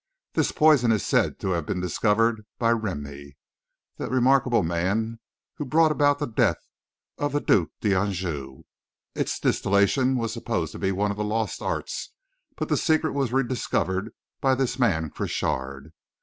This 0.33 0.51
poison 0.51 0.91
is 0.91 1.05
said 1.05 1.39
to 1.41 1.51
have 1.51 1.67
been 1.67 1.79
discovered 1.79 2.47
by 2.57 2.73
Rémy, 2.73 3.33
the 3.97 4.09
remarkable 4.09 4.63
man 4.63 5.19
who 5.57 5.63
brought 5.63 5.91
about 5.91 6.17
the 6.17 6.25
death 6.25 6.57
of 7.19 7.33
the 7.33 7.39
Duc 7.39 7.69
d'Anjou. 7.81 8.63
Its 9.13 9.39
distillation 9.39 10.17
was 10.17 10.33
supposed 10.33 10.71
to 10.71 10.79
be 10.79 10.91
one 10.91 11.11
of 11.11 11.17
the 11.17 11.23
lost 11.23 11.61
arts, 11.61 12.13
but 12.55 12.67
the 12.67 12.77
secret 12.77 13.13
was 13.13 13.31
rediscovered 13.31 14.11
by 14.39 14.55
this 14.55 14.79
man 14.79 15.11
Crochard. 15.11 15.91